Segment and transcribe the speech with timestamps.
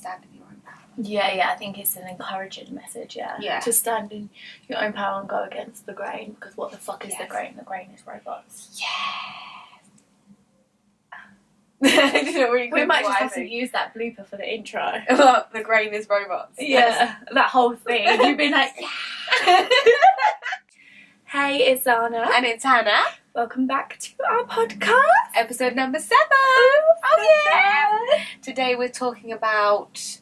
[0.00, 0.74] stand in your own power.
[0.96, 3.36] Yeah, yeah, I think it's an encouraging message, yeah.
[3.40, 3.60] Yeah.
[3.60, 4.30] To stand in
[4.68, 7.54] your own power and go against the grain, because what the fuck is the grain?
[7.56, 8.80] The grain is robots.
[11.82, 14.54] I didn't know where you We might just have to use that blooper for the
[14.54, 15.02] intro.
[15.08, 16.56] About the grain is robots.
[16.58, 18.06] Yeah, that whole thing.
[18.22, 18.74] You've been like,
[19.46, 19.68] yeah.
[21.26, 22.26] hey, it's Zana.
[22.34, 23.04] and it's Hannah,
[23.34, 25.00] Welcome back to our podcast.
[25.36, 26.18] episode number seven.
[26.32, 28.24] Oh yeah!
[28.42, 30.20] Today we're talking about.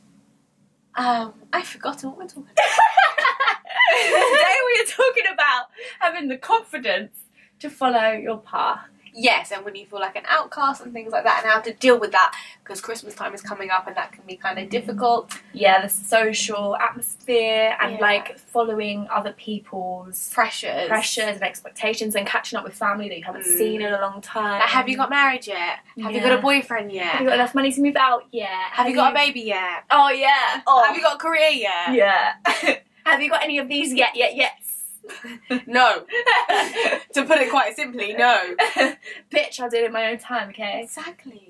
[0.95, 2.57] Um, I've forgotten what we're talking about.
[3.91, 5.66] Today we are talking about
[6.01, 7.13] having the confidence
[7.61, 8.87] to follow your path.
[9.21, 11.73] Yes, and when you feel like an outcast and things like that, and how to
[11.75, 14.69] deal with that because Christmas time is coming up and that can be kind of
[14.71, 15.33] difficult.
[15.53, 18.01] Yeah, the social atmosphere and Yeah.
[18.01, 20.87] like following other people's Pressures.
[20.89, 23.59] pressures and expectations and catching up with family that you haven't Mm.
[23.59, 24.61] seen in a long time.
[24.61, 25.80] Like, have you got married yet?
[26.03, 27.07] Have you got a boyfriend yet?
[27.07, 28.25] Have you got enough money to move out?
[28.30, 28.47] Yeah.
[28.73, 29.85] Have you got a baby yet?
[29.91, 30.61] Oh yeah.
[30.66, 31.93] Oh Have you got a career yet?
[31.93, 32.35] Yeah.
[33.05, 34.15] have you got any of these yet?
[34.15, 34.37] Yet?
[34.37, 34.77] Yes.
[35.66, 36.05] No.
[37.15, 38.55] to put it quite simply, no.
[39.30, 40.51] Bitch, I'll do it in my own time.
[40.51, 40.80] Okay.
[40.83, 41.47] Exactly.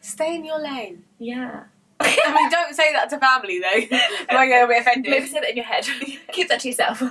[0.00, 1.04] Stay in your lane.
[1.18, 1.64] yeah.
[2.02, 3.96] I mean, don't say that to family though.
[4.36, 5.10] I get a bit offended.
[5.10, 5.84] Maybe say that in your head.
[6.32, 7.02] Keep that to yourself.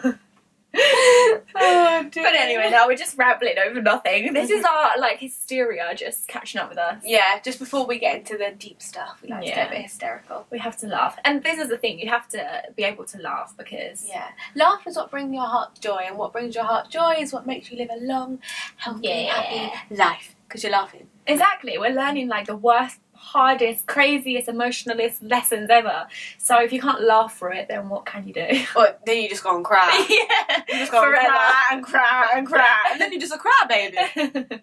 [0.75, 1.41] Oh.
[2.13, 4.33] But anyway, now we're just rambling over nothing.
[4.33, 7.01] This is our like hysteria just catching up with us.
[7.05, 9.81] Yeah, just before we get into the deep stuff, we like to get a bit
[9.83, 10.45] hysterical.
[10.51, 11.17] We have to laugh.
[11.25, 14.29] And this is the thing, you have to be able to laugh because Yeah.
[14.55, 17.45] Laugh is what brings your heart joy, and what brings your heart joy is what
[17.47, 18.39] makes you live a long,
[18.77, 19.33] healthy, Yeah.
[19.41, 20.35] happy life.
[20.47, 21.07] Because you're laughing.
[21.27, 21.77] Exactly.
[21.77, 26.07] We're learning like the worst, hardest, craziest, emotionalist lessons ever.
[26.37, 28.47] So if you can't laugh for it, then what can you do?
[28.75, 29.89] Or then you just go and cry.
[30.09, 30.63] yeah.
[30.69, 32.77] You just go and cry and cry and cry.
[32.91, 33.97] And then you're just a cry baby.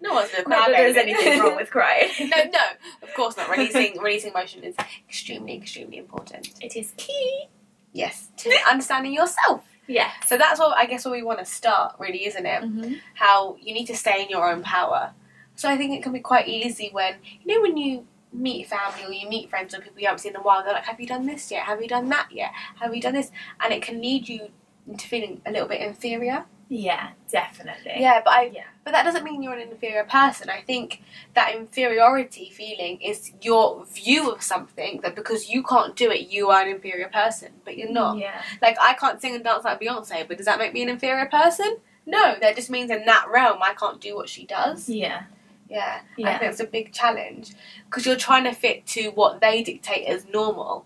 [0.01, 0.93] No one's gonna cry Not that baby.
[0.93, 2.09] there's anything wrong with crying.
[2.19, 2.59] no, no,
[3.03, 3.49] of course not.
[3.49, 4.75] Releasing releasing emotion is
[5.07, 6.49] extremely, extremely important.
[6.61, 7.47] It is key.
[7.93, 9.63] Yes, to understanding yourself.
[9.87, 10.11] Yeah.
[10.25, 12.63] So that's what I guess where we want to start, really, isn't it?
[12.63, 12.93] Mm-hmm.
[13.13, 15.13] How you need to stay in your own power.
[15.55, 18.05] So I think it can be quite easy when you know when you
[18.37, 20.63] meet family or you meet friends or people you haven't seen in a while.
[20.63, 21.63] They're like, "Have you done this yet?
[21.63, 22.51] Have you done that yet?
[22.79, 23.31] Have you done this?"
[23.63, 24.49] And it can lead you
[24.87, 26.45] into feeling a little bit inferior.
[26.69, 27.93] Yeah, definitely.
[27.97, 28.65] Yeah, but I Yeah.
[28.83, 30.49] but that doesn't mean you're an inferior person.
[30.49, 31.01] I think
[31.33, 36.49] that inferiority feeling is your view of something that because you can't do it, you
[36.49, 38.17] are an inferior person, but you're not.
[38.17, 38.41] Yeah.
[38.61, 41.25] Like I can't sing and dance like Beyonce, but does that make me an inferior
[41.27, 41.77] person?
[42.05, 44.89] No, that just means in that realm I can't do what she does.
[44.89, 45.23] Yeah.
[45.69, 47.53] Yeah, I think it's a big challenge
[47.85, 50.85] because you're trying to fit to what they dictate as normal.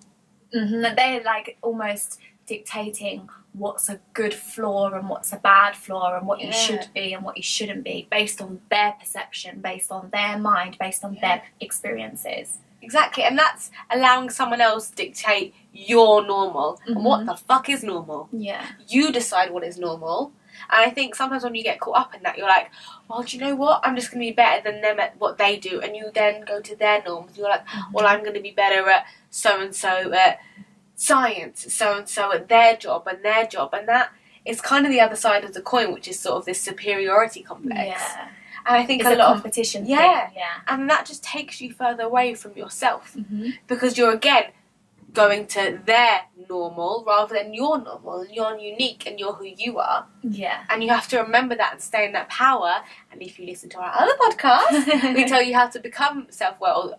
[0.56, 0.96] Mm-hmm.
[0.96, 6.40] They're like almost dictating what's a good flaw and what's a bad flaw and what
[6.42, 10.38] you should be and what you shouldn't be based on their perception, based on their
[10.38, 12.58] mind, based on their experiences.
[12.82, 16.82] Exactly, and that's allowing someone else dictate your normal.
[16.88, 17.26] And what Mhm.
[17.28, 18.28] the fuck is normal?
[18.32, 18.66] Yeah.
[18.88, 20.32] you decide what is normal.
[20.70, 22.70] And I think sometimes when you get caught up in that, you're like,
[23.10, 23.82] well, do you know what?
[23.84, 25.82] I'm just going to be better than them at what they do.
[25.82, 27.38] And you then go to their norms.
[27.38, 27.64] You're like,
[27.94, 30.40] well, I'm going to be better at so and so at
[30.96, 33.74] science, so and so at their job and their job.
[33.74, 34.12] And that
[34.46, 37.42] is kind of the other side of the coin, which is sort of this superiority
[37.44, 37.82] complex.
[38.00, 38.28] Yeah.
[38.66, 39.38] And I think It's a a lot of.
[39.42, 40.28] competition Yeah.
[40.28, 40.38] thing.
[40.38, 40.60] Yeah.
[40.68, 43.50] And that just takes you further away from yourself Mm-hmm.
[43.68, 44.46] because you're again
[45.14, 48.22] going to their normal rather than your normal.
[48.22, 50.08] and You're unique and you're who you are.
[50.22, 50.64] Yeah.
[50.70, 52.76] And you have to remember that and stay in that power.
[53.12, 56.58] And if you listen to our other podcast, we tell you how to become self
[56.58, 56.94] aware or,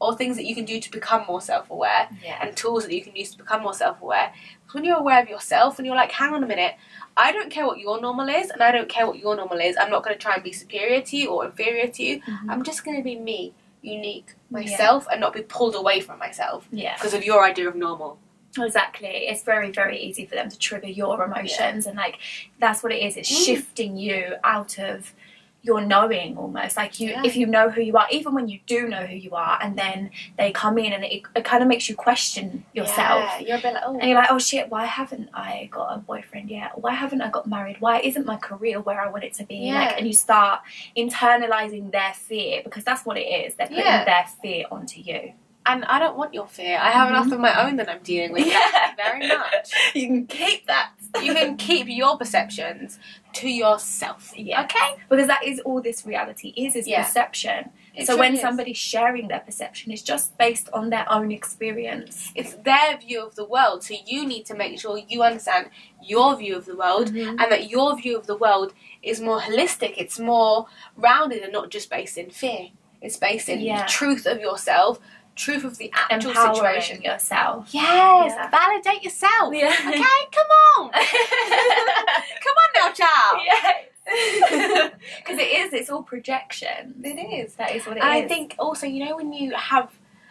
[0.00, 2.38] or things that you can do to become more self aware yeah.
[2.40, 4.32] and tools that you can use to become more self aware.
[4.62, 6.74] Because when you're aware of yourself and you're like, hang on a minute,
[7.16, 9.76] I don't care what your normal is and I don't care what your normal is.
[9.78, 12.20] I'm not going to try and be superior to you or inferior to you.
[12.22, 12.50] Mhm.
[12.50, 14.60] I'm just going to be me, unique, Yeah.
[14.60, 16.94] myself, and not be pulled away from myself Yeah.
[16.96, 18.18] because of your idea of normal.
[18.58, 19.08] Exactly.
[19.08, 22.18] It's very, very easy for them to trigger your emotions and like
[22.58, 23.16] that's what it is.
[23.16, 23.46] It's Mm.
[23.46, 25.14] shifting you out of
[25.62, 26.76] your knowing almost.
[26.76, 27.22] Like you Yeah.
[27.24, 29.78] if you know who you are, even when you do know who you are and
[29.78, 33.22] then they come in and it, it kind of makes you question yourself.
[33.22, 35.94] Yeah, you're a bit like, oh, And you're like, oh shit, why haven't I got
[35.94, 36.80] a boyfriend yet?
[36.80, 37.76] Why haven't I got married?
[37.80, 39.56] Why isn't my career where I want it to be?
[39.56, 39.86] Yeah.
[39.86, 40.60] Like, and you start
[40.96, 43.54] internalizing their fear because that's what it is.
[43.54, 44.04] They're putting Yeah.
[44.04, 45.32] their fear onto you.
[45.64, 46.76] and I don't want your fear.
[46.76, 47.34] I have enough mm-hmm.
[47.34, 48.44] of my own that I'm dealing with.
[48.52, 49.70] Thank you very much.
[49.94, 50.90] you can keep that.
[51.22, 52.98] You can keep your perceptions
[53.34, 54.32] to yourself.
[54.36, 54.62] Yeah.
[54.64, 54.96] Okay?
[55.08, 57.04] Because that is all this reality is, is Yeah.
[57.04, 57.70] perception.
[57.94, 58.40] It so when is.
[58.40, 62.32] somebody's sharing their perception, it's just based on their own experience.
[62.34, 65.70] It's their view of the world, so you need to make sure you understand
[66.02, 67.28] your view of the world Mhm.
[67.40, 71.70] and that your view of the world is more holistic, it's more rounded and not
[71.70, 72.68] just based in fear.
[73.00, 73.82] It's based in Yeah.
[73.82, 74.98] the truth of yourself,
[75.34, 77.02] truth of the actual Empowering situation.
[77.02, 77.68] yourself.
[77.70, 78.50] Yes, Yeah.
[78.50, 79.52] validate yourself.
[79.54, 79.74] Yeah.
[79.88, 80.46] Okay, come
[80.78, 80.90] on.
[80.92, 83.40] come on now, child.
[84.04, 86.94] Because it is, it's all projection.
[87.04, 87.54] It is.
[87.54, 88.04] That is what it is.
[88.04, 89.90] And I think also, you know, when you have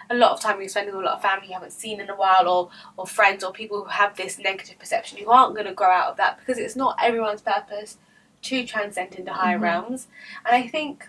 [0.09, 2.09] a lot of time you're spending with a lot of family you haven't seen in
[2.09, 5.68] a while, or or friends, or people who have this negative perception, you aren't going
[5.68, 7.98] to grow out of that because it's not everyone's purpose
[8.44, 9.62] to transcend into higher Mhm.
[9.63, 10.07] realms.
[10.45, 11.07] And I think.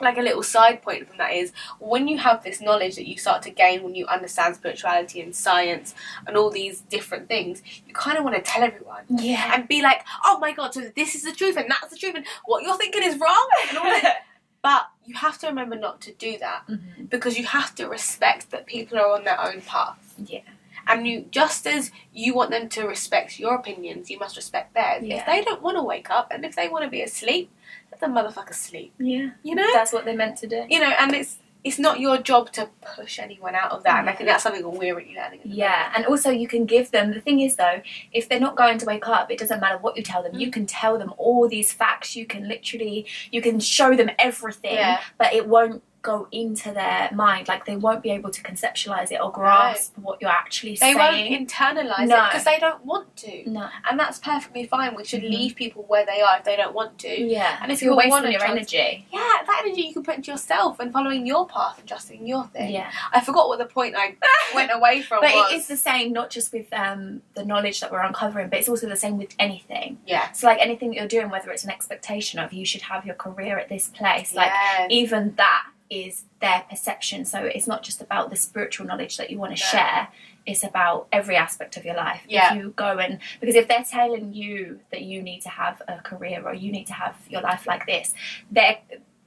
[0.00, 3.16] Like a little side point from that is when you have this knowledge that you
[3.16, 5.94] start to gain when you understand spirituality and science
[6.26, 9.52] and all these different things, you kind of want to tell everyone Yeah.
[9.54, 12.14] and be like, "Oh my god, so this is the truth and that's the truth
[12.16, 14.00] and what you're thinking is wrong." And all.
[14.62, 17.10] But you have to remember not to do that Mhm.
[17.10, 20.14] because you have to respect that people are on their own path.
[20.16, 20.40] Yeah.
[20.86, 25.04] And you just as you want them to respect your opinions, you must respect theirs.
[25.04, 25.16] Yeah.
[25.18, 27.50] If they don't want to wake up and if they want to be asleep,
[27.94, 28.94] let the motherfucker sleep.
[28.98, 29.30] Yeah.
[29.42, 29.66] You know?
[29.72, 30.64] That's what they're meant to do.
[30.68, 33.98] You know, and it's it's not your job to push anyone out of that.
[34.00, 35.40] And I think that's something that we're really learning.
[35.44, 37.10] Yeah, and also you can give them.
[37.14, 37.80] The thing is, though,
[38.12, 40.34] if they're not going to wake up, it doesn't matter what you tell them.
[40.34, 40.52] You Mm.
[40.52, 42.14] can tell them all these facts.
[42.16, 45.00] You can literally, you can show them everything, Yeah.
[45.16, 47.48] but it won't go into their mind.
[47.48, 50.96] Like they won't be able to conceptualize it or grasp what you're actually They saying.
[50.98, 51.00] They
[51.34, 52.24] won't internalize No.
[52.26, 53.50] it because they don't want to.
[53.50, 53.68] no.
[53.90, 54.94] And that's perfectly fine.
[54.94, 55.30] We should Mhm.
[55.30, 57.08] leave people where they are if they don't want to.
[57.20, 59.06] Yeah, And if you're you wasting your trans- energy.
[59.10, 62.44] Yeah, that energy you can put into yourself and following your path and trusting your
[62.48, 62.70] thing.
[62.70, 64.14] Yeah, I forgot what the point I
[64.54, 65.52] went away from but was.
[65.52, 66.12] it is the same.
[66.12, 69.34] Not just with um, the knowledge that we're uncovering, but it's also the same with
[69.38, 69.98] anything.
[70.06, 70.30] yeah.
[70.32, 73.14] So like anything that you're doing, whether it's an expectation of you should have your
[73.14, 74.86] career at this place, like Yes.
[74.90, 77.24] even that is their perception.
[77.24, 79.68] So it's not just about the spiritual knowledge that you want to No.
[79.70, 80.08] share.
[80.46, 82.22] It's about every aspect of your life.
[82.28, 82.52] Yeah.
[82.54, 85.98] If you go and because if they're telling you that you need to have a
[85.98, 88.14] career or you need to have your life like this,
[88.50, 88.78] they're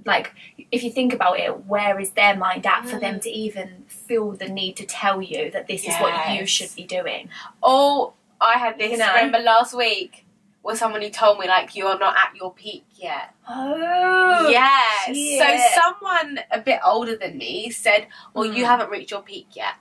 [0.06, 0.34] like
[0.72, 3.22] if you think about it, where is their mind at for them Mm.
[3.24, 6.84] to even feel the need to tell you that this is what you should be
[6.84, 7.30] doing?
[7.64, 8.92] Oh, I had this.
[8.92, 9.14] You know.
[9.16, 10.24] Remember last week
[10.64, 13.34] was someone who told me like you're not at your peak yet.
[13.50, 15.06] Oh, yeah.
[15.06, 15.40] shit.
[15.40, 18.68] So someone a bit older than me said, "Well, you Mm.
[18.68, 19.76] haven't reached your peak yet."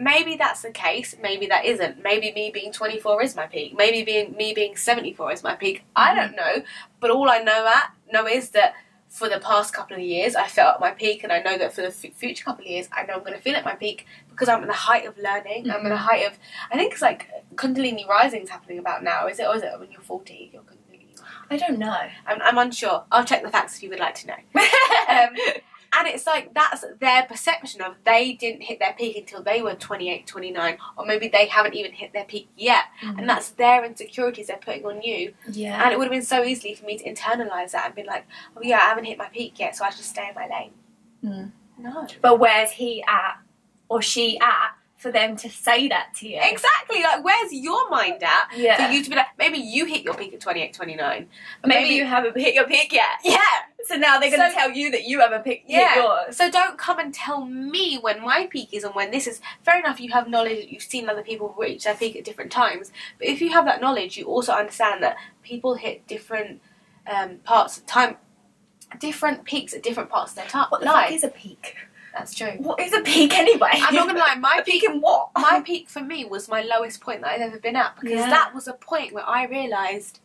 [0.00, 1.16] Maybe that's the case.
[1.20, 2.02] Maybe that isn't.
[2.02, 3.74] Maybe me being 24 is my peak.
[3.76, 5.84] Maybe being me being 74 is my peak.
[5.96, 6.16] I Mhm.
[6.16, 6.62] don't know.
[7.00, 8.74] But all I know at know is that
[9.08, 11.72] for the past couple of years, I felt at my peak, and I know that
[11.72, 13.74] for the f- future couple of years, I know I'm going to feel at my
[13.74, 15.70] peak because I'm at the height of learning.
[15.70, 15.96] I'm at the Mhm.
[15.96, 16.38] height of.
[16.70, 19.26] I think it's like Kundalini rising is happening about now.
[19.26, 19.46] Is it?
[19.46, 20.50] Or is it when you're 40?
[20.52, 21.20] You're Kundalini.
[21.50, 21.96] I don't know.
[22.26, 23.04] I'm, I'm unsure.
[23.10, 24.34] I'll check the facts if you would like to know.
[25.08, 25.30] Um,
[25.96, 29.74] and it's like that's their perception of they didn't hit their peak until they were
[29.74, 32.84] 28, 29, or maybe they haven't even hit their peak yet.
[33.02, 33.18] Mhm.
[33.18, 35.34] And that's their insecurities they're putting on you.
[35.50, 35.82] yeah.
[35.82, 38.26] And it would have been so easily for me to internalize that and be like,
[38.56, 40.72] oh yeah, I haven't hit my peak yet, so I should stay in my lane.
[41.24, 41.52] Mm.
[41.78, 42.06] No.
[42.20, 43.38] But where's he at
[43.88, 46.38] or she at for them to say that to you?
[46.42, 47.02] Exactly.
[47.02, 48.84] Like, where's your mind at Yeah.
[48.88, 51.28] for you to be like, maybe you hit your peak at 28, 29.
[51.64, 53.06] maybe, you haven't hit your peak yet.
[53.24, 53.38] Yeah.
[53.86, 55.94] So now they're going to So- tell you that you haven't picked Yeah.
[56.02, 56.36] yours.
[56.36, 59.40] So don't come and tell me when my peak is and when this is.
[59.62, 62.50] Fair enough, you have knowledge that you've seen other people reach their peak at different
[62.50, 62.90] times.
[63.18, 66.60] But if you have that knowledge, you also understand that people hit different
[67.06, 68.16] um, parts of time,
[68.98, 70.66] different peaks at different parts of their time.
[70.70, 71.06] What the life.
[71.06, 71.76] fuck is a peak?
[72.18, 72.52] That's true.
[72.58, 73.70] What is a peak anyway?
[73.74, 75.30] I'm not gonna lie, my peak, peak in what?
[75.36, 78.28] my peak for me was my lowest point that I've ever been at because Yeah.
[78.30, 80.20] that was a point where I realised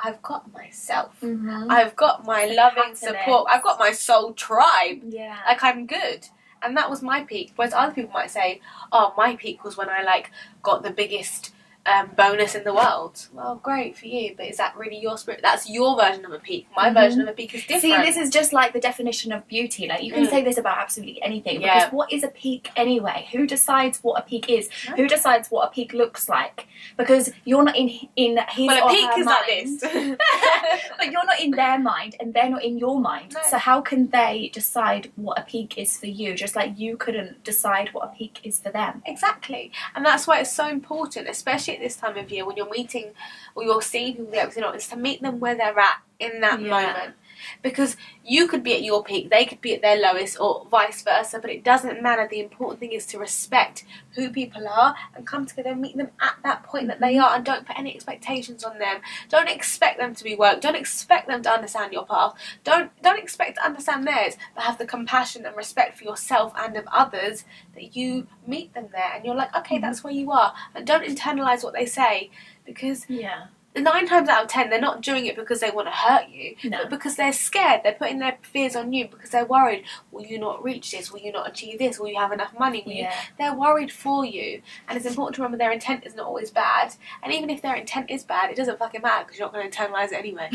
[0.00, 1.14] I've got myself.
[1.22, 1.70] Mm-hmm.
[1.70, 3.48] I've got my loving support.
[3.50, 5.00] I've got my soul tribe.
[5.08, 5.36] Yeah.
[5.46, 6.28] like I'm good.
[6.62, 7.52] And that was my peak.
[7.54, 10.30] Whereas other people might say, "Oh, my peak was when I like
[10.62, 11.52] got the biggest
[11.92, 15.40] um, bonus in the world." Well, great for you, but is that really your spirit?
[15.42, 16.66] That's your version of a peak.
[16.76, 16.94] My Mhm.
[16.94, 17.82] version of a peak is different.
[17.82, 19.86] See, this is just like the definition of beauty.
[19.88, 20.30] Like you can Mm.
[20.30, 21.60] say this about absolutely anything.
[21.60, 21.74] Yeah.
[21.78, 23.28] Because what is a peak anyway?
[23.32, 24.68] Who decides what a peak is?
[24.88, 24.96] No.
[24.96, 26.66] Who decides what a peak looks like?
[26.96, 29.36] Because you're not in in his well, or a peak her is mind.
[29.38, 30.16] like this.
[30.98, 33.34] but you're not in their mind and they're not in your mind.
[33.34, 33.40] No.
[33.50, 36.34] So how can they decide what a peak is for you?
[36.34, 39.02] Just like you couldn't decide what a peak is for them.
[39.06, 42.70] Exactly, and that's why it's so important, especially at this time of year when you're
[42.70, 43.12] meeting
[43.54, 46.40] or you're seeing people that you know, is to meet them where they're at in
[46.40, 46.68] that Yeah.
[46.70, 47.14] moment.
[47.62, 51.02] Because you could be at your peak, they could be at their lowest, or vice
[51.02, 51.38] versa.
[51.40, 52.26] But it doesn't matter.
[52.28, 56.10] The important thing is to respect who people are and come together and meet them
[56.20, 59.00] at that point that they are, and don't put any expectations on them.
[59.28, 60.60] Don't expect them to be woke.
[60.60, 62.34] Don't expect them to understand your path.
[62.64, 64.36] Don't don't expect to understand theirs.
[64.54, 68.88] But have the compassion and respect for yourself and of others that you meet them
[68.92, 69.82] there and you're like, okay, Mhm.
[69.82, 70.54] that's where you are.
[70.74, 72.30] And don't internalize what they say
[72.64, 73.46] because Yeah.
[73.80, 76.54] Nine times out of ten, they're not doing it because they want to hurt you,
[76.64, 76.78] No.
[76.82, 77.82] but because they're scared.
[77.84, 79.84] They're putting their fears on you because they're worried.
[80.12, 81.12] Will you not reach this?
[81.12, 81.98] Will you not achieve this?
[81.98, 82.82] Will you have enough money?
[82.86, 83.14] Will you Yeah.
[83.38, 86.94] they're worried for you and it's important to remember their intent is not always bad
[87.22, 89.70] and even if their intent is bad it doesn't fucking matter because you're not going
[89.70, 90.48] to internalize it anyway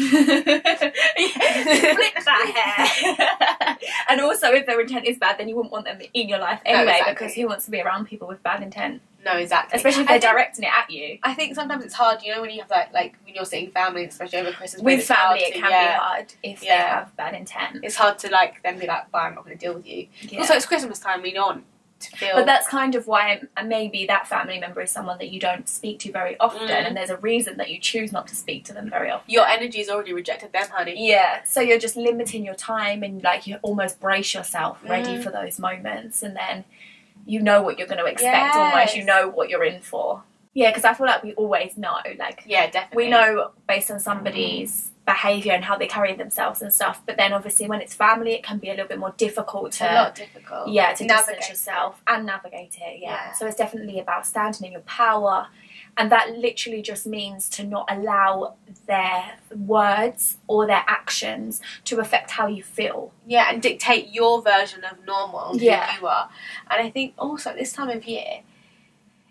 [0.84, 2.52] Flip that
[3.68, 3.78] hair.
[4.10, 6.62] and also, if their intent is bad, then you wouldn't want them in your life
[6.66, 7.14] No, anyway, exactly.
[7.14, 9.02] because who wants to be around people with bad intent?
[9.24, 11.18] No exactly Especially if they're think- directing it at you.
[11.24, 13.72] I think sometimes it's hard, you know, when you have like, like when you're seeing
[13.72, 14.82] family, especially over Christmas.
[14.82, 17.80] With family, it to- can yeah, be hard if they have bad intent.
[17.84, 20.08] It's hard to like then be like, "Well, I'm not going to deal with you."
[20.22, 20.40] Yeah.
[20.40, 21.22] Also, it's Christmas time.
[21.22, 21.64] We don't
[22.02, 22.36] to feel.
[22.36, 26.00] But that's kind of why maybe that family member is someone that you don't speak
[26.00, 26.88] to very often, Mm.
[26.88, 29.32] and there's a reason that you choose not to speak to them very often.
[29.32, 30.96] your energy's already rejected them, honey.
[30.98, 35.24] Yeah, so you're just limiting your time and like you almost brace yourself ready Mm.
[35.24, 36.66] for those moments, and then
[37.26, 40.24] you know what you're going to expect almost, you know what you're in for.
[40.54, 43.06] Yeah, because I feel like we always know, like, Yeah, definitely.
[43.06, 47.34] we know based on somebody's behaviour and how they carry themselves and stuff, but then
[47.34, 49.92] obviously when it's family, it can be a little bit more difficult to.
[49.92, 50.70] a lot difficult.
[50.70, 53.00] yeah, to navigate distance yourself and navigate it.
[53.00, 53.10] Yeah.
[53.10, 53.34] Yeah.
[53.34, 55.48] So it's definitely about standing in your power,
[55.98, 58.56] and that literally just means to not allow
[58.88, 63.12] their words or their actions to affect how you feel.
[63.28, 65.92] Yeah, and dictate your version of normal, Yeah.
[65.94, 66.30] who you are.
[66.70, 68.42] And I think also at this time of year,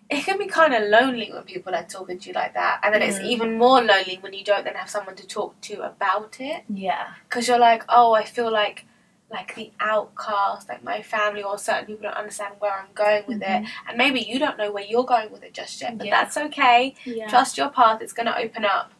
[0.08, 2.94] it can be kind of lonely when people are talking to you like that, and
[2.94, 3.24] then it's Mm.
[3.24, 7.14] even more lonely when you don't then have someone to talk to about it, Yeah.
[7.28, 8.84] because you're like, oh, I feel like
[9.32, 13.42] like the outcast, like my family or certain people don't understand where I'm going with
[13.42, 16.20] it, and maybe you don't know where you're going with it just yet, but Yeah.
[16.22, 16.94] that's okay.
[17.04, 17.28] Yeah.
[17.28, 18.92] Trust your path; it's going to open up.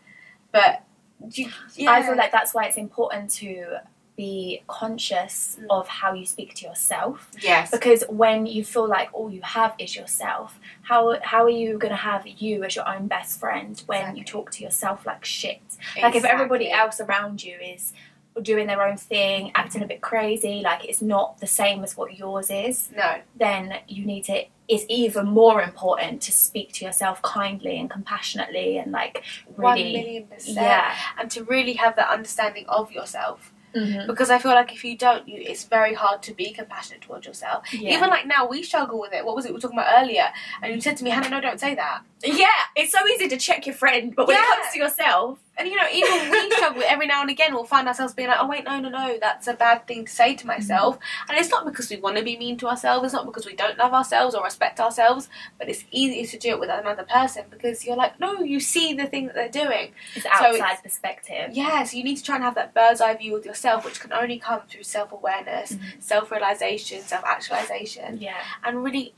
[0.51, 0.83] But
[1.31, 1.91] you, yeah.
[1.93, 3.81] I feel like that's why it's important to
[4.17, 5.67] be conscious Mm.
[5.71, 9.75] of how you speak to yourself yes, because when you feel like all you have
[9.79, 13.83] is yourself how how are you going to have you as your own best friend
[13.87, 14.19] when Exactly.
[14.21, 15.63] you talk to yourself like shit
[16.03, 17.95] Like if everybody else around you is
[18.41, 22.17] doing their own thing, acting a bit crazy, like it's not the same as what
[22.17, 27.21] yours is, no, then you need to it's even more important to speak to yourself
[27.23, 29.23] kindly and compassionately and like
[29.57, 30.57] really million percent.
[30.57, 30.95] yeah.
[31.19, 34.07] and to really have that understanding of yourself Mhm.
[34.07, 37.27] because I feel like if you don't, you it's very hard to be compassionate towards
[37.27, 37.65] yourself.
[37.73, 37.95] Yeah.
[37.97, 39.25] Even like now, we struggle with it.
[39.25, 40.27] What was it we were talking about earlier?
[40.63, 42.03] And you said to me, Hannah, no, don't say that.
[42.23, 44.43] yeah, it's so easy to check your friend, but when Yeah.
[44.43, 47.55] it comes to yourself, And you know, even we struggle every now and again.
[47.55, 50.11] We'll find ourselves being like, oh wait, no, no, no, that's a bad thing to
[50.13, 50.99] say to myself.
[51.29, 53.05] And it's not because we want to be mean to ourselves.
[53.05, 55.29] It's not because we don't love ourselves or respect ourselves.
[55.59, 58.93] But it's easier to do it with another person because you're like, no, you see
[58.93, 59.93] the thing that they're doing.
[60.17, 61.51] it's So outside it's- perspective.
[61.53, 64.01] Yeah, so you need to try and have that bird's eye view with yourself, which
[64.01, 66.03] can only come through self awareness, Mhm.
[66.03, 68.35] self realization, self actualization, Yeah.
[68.65, 69.15] and really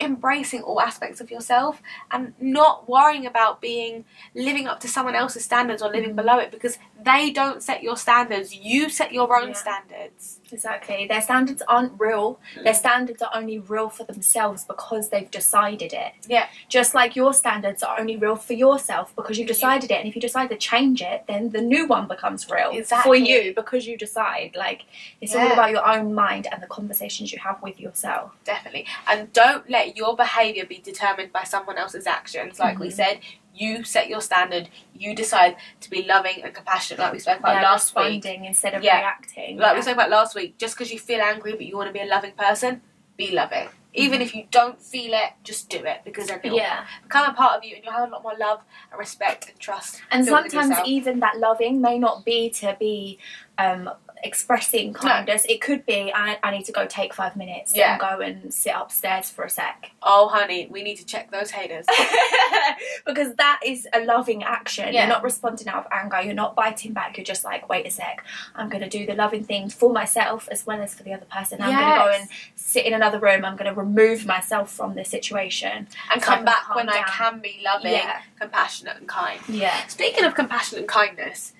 [0.00, 5.44] embracing all aspects of yourself and not worrying about being living up to someone else's
[5.44, 6.16] standards or living Mhm.
[6.16, 8.54] below it because they don't set your standards.
[8.54, 9.54] You set your own Yeah.
[9.54, 10.37] standards.
[10.52, 11.06] Exactly.
[11.06, 12.38] Their standards aren't real.
[12.62, 16.12] Their standards are only real for themselves because they've decided it.
[16.26, 16.46] Yeah.
[16.68, 19.94] Just like your standards are only real for yourself because you've You- decided it.
[20.00, 23.54] And if you decide to change it, then the new one becomes real for you
[23.54, 24.54] because you decide.
[24.56, 24.82] Like,
[25.20, 28.32] it's all about your own mind and the conversations you have with yourself.
[28.44, 28.86] Definitely.
[29.06, 32.58] And don't let your behavior be determined by someone else's actions.
[32.58, 32.92] Like we Mhm.
[32.92, 33.20] said,
[33.54, 37.54] you set your standard, you decide to be loving and compassionate, like we spoke about
[37.56, 38.24] yeah, last week.
[38.24, 38.98] instead of Yeah.
[38.98, 39.56] reacting.
[39.58, 39.82] Like we Yeah.
[39.82, 42.06] spoke about last week, just because you feel angry but you want to be a
[42.06, 42.82] loving person,
[43.16, 43.68] be loving.
[43.94, 44.24] Even Mhm.
[44.24, 46.84] if you don't feel it, just do it because then it'll yeah.
[47.02, 48.60] become a part of you and you'll have a lot more love
[48.92, 50.00] and respect and trust.
[50.10, 53.18] And sometimes even that loving may not be to be
[53.56, 53.90] um,
[54.24, 55.44] expressing kindness.
[55.48, 57.92] It could be I, I need to go take five minutes Yeah.
[57.92, 59.90] and go and sit upstairs for a sec.
[60.02, 61.86] Oh, honey, we need to check those haters.
[63.06, 64.92] because that is a loving action.
[64.92, 65.00] Yeah.
[65.02, 66.20] You're not responding out of anger.
[66.22, 67.16] You're not biting back.
[67.16, 68.24] You're just like, wait a sec.
[68.54, 71.26] I'm going to do the loving thing for myself as well as for the other
[71.26, 71.60] person.
[71.60, 73.44] I'm going to go and sit in another room.
[73.44, 75.88] I'm going to remove myself from this situation.
[76.12, 78.20] and So come back when I can be loving, Yeah.
[78.38, 79.40] compassionate, and kind.
[79.48, 79.86] Yeah.
[79.86, 81.52] Speaking of compassion and kindness,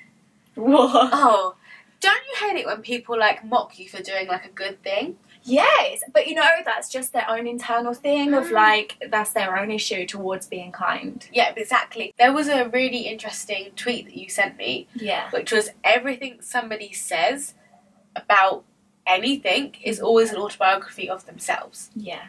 [0.54, 1.10] What?
[1.12, 1.54] oh,
[2.00, 5.16] don't you hate it when people like mock you for doing like a good thing?
[5.44, 8.52] Yes, but you know that's just their own internal thing of Mm.
[8.52, 11.26] like that's their own issue towards being kind.
[11.32, 12.12] Yeah, exactly.
[12.18, 15.30] There was a really interesting tweet that you sent me, Yeah.
[15.30, 17.54] which was everything somebody says
[18.14, 18.64] about
[19.06, 21.90] anything is always an autobiography of themselves.
[21.94, 22.26] Yeah.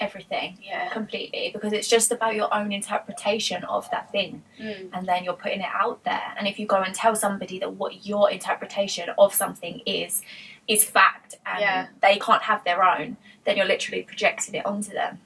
[0.00, 0.58] Everything.
[0.62, 0.88] Yeah.
[0.88, 1.50] Completely.
[1.52, 4.42] Because it's just about your own interpretation of that thing.
[4.58, 4.88] Mm.
[4.94, 6.34] And then you're putting it out there.
[6.38, 10.22] And if you go and tell somebody that what your interpretation of something is
[10.66, 11.86] is fact and Yeah.
[12.00, 15.20] they can't have their own, then you're literally projecting it onto them.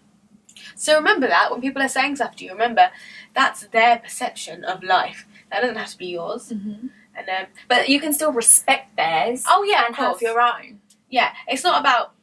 [0.75, 2.91] So remember that when people are saying stuff to you, remember
[3.35, 5.27] that's their perception of life.
[5.51, 6.51] That doesn't have to be yours.
[6.51, 6.89] Mm-hmm.
[7.17, 10.81] And um, But you can still respect theirs oh yeah, and have your own.
[11.11, 12.14] Yeah, it's not about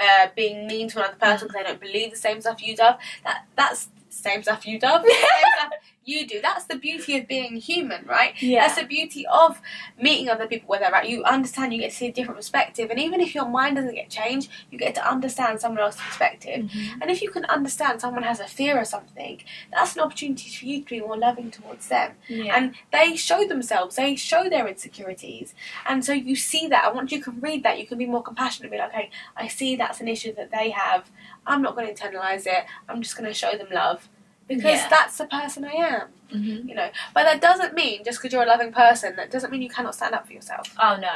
[0.00, 2.82] uh, being mean to another person because they don't believe the same stuff you do.
[3.24, 4.86] That that's same stuff you do.
[4.88, 5.72] stuff
[6.04, 6.40] you do.
[6.40, 8.32] That's the beauty of being human, right?
[8.42, 8.66] Yeah.
[8.66, 9.60] That's the beauty of
[10.00, 11.08] meeting other people where they're at.
[11.08, 13.94] You understand, you get to see a different perspective, and even if your mind doesn't
[13.94, 16.64] get changed, you get to understand someone else's perspective.
[16.64, 17.02] Mhm.
[17.02, 20.64] And if you can understand someone has a fear or something, that's an opportunity for
[20.64, 22.12] you to be more loving towards them.
[22.28, 22.56] Yeah.
[22.56, 25.54] And they show themselves, they show their insecurities.
[25.86, 28.22] And so you see that, and once you can read that, you can be more
[28.22, 31.10] compassionate and be like, okay, I see that's an issue that they have.
[31.46, 32.64] I'm not going to internalize it.
[32.88, 34.08] I'm just going to show them love.
[34.48, 34.88] Because Yeah.
[34.88, 36.68] that's the person I am, Mhm.
[36.68, 36.90] you know.
[37.14, 39.94] But that doesn't mean, just because you're a loving person, that doesn't mean you cannot
[39.94, 40.74] stand up for yourself.
[40.78, 41.12] Oh no.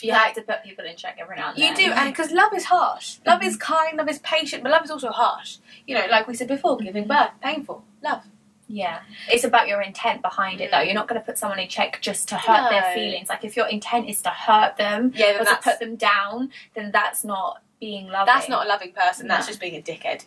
[0.00, 1.70] You Like- to put people in check every now and then.
[1.70, 3.18] You do, and because love is harsh.
[3.24, 5.58] Love is kind, love is patient, but love is also harsh.
[5.86, 7.84] You know, like we said before, giving birth, painful.
[8.02, 8.24] Love.
[8.66, 9.02] Yeah.
[9.30, 10.78] It's about your intent behind it though.
[10.78, 10.86] Mm.
[10.86, 13.28] You're not going to put someone in check just to hurt their feelings.
[13.28, 16.90] Like if your intent is to hurt them Yeah, or to put them down, then
[16.90, 18.26] that's not being loving.
[18.32, 20.24] that's not a loving person, that's just being a dickhead.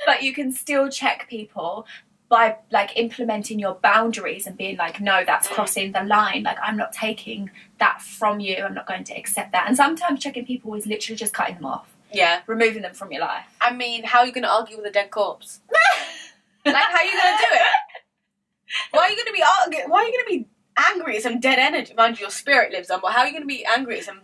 [0.06, 1.86] but you can still check people
[2.28, 5.54] by like implementing your boundaries and being like no that's Mm.
[5.56, 9.52] crossing the line like i'm not taking that from you i'm not going to accept
[9.52, 12.40] that and sometimes checking people is literally just cutting them off Yeah.
[12.46, 14.90] removing them from your life I mean, how are you going to argue with a
[14.90, 15.60] dead corpse?
[16.64, 17.66] like, how are you going to do it?
[18.92, 19.90] Why are you going to be arguing?
[19.90, 20.48] Why are you going to be
[20.90, 21.92] angry at some dead energy?
[21.94, 24.04] Mind you, your spirit lives on, but how are you going to be angry at
[24.04, 24.20] some.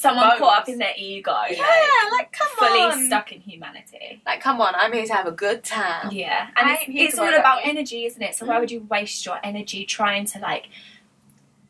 [0.00, 0.38] Someone Bones.
[0.40, 2.92] caught up in their ego Yeah, like, like, come fully on.
[2.92, 6.10] Fully stuck in humanity Like, come on, I'm here to have a good time.
[6.12, 8.60] yeah and I it's, it's all about energy isn't it so why Mm.
[8.60, 10.66] would you waste your energy trying to like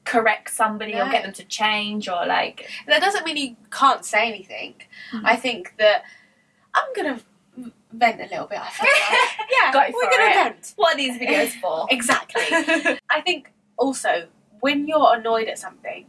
[0.05, 4.29] correct somebody or get them to change or like That doesn't mean you can't say
[4.29, 4.75] anything.
[5.13, 5.23] Mhm.
[5.25, 6.05] I think that
[6.75, 7.23] I'm to
[7.93, 9.49] vent a little bit, I feel like.
[9.57, 10.35] Yeah, Go we're going it.
[10.35, 10.73] vent.
[10.77, 12.43] what are these videos for Exactly.
[13.11, 14.29] I think also
[14.61, 16.05] when you're annoyed at something,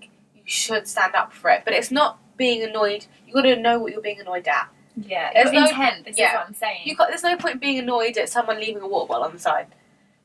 [0.51, 1.63] should stand up for it.
[1.65, 3.05] But it's not being annoyed.
[3.27, 4.69] You got to know what you're being annoyed at.
[4.95, 6.05] Yeah, There's no- intent.
[6.05, 6.35] This is yeah.
[6.35, 6.81] what I'm saying.
[6.83, 9.39] You got, there's no point being annoyed at someone leaving a water bottle on the
[9.39, 9.67] side.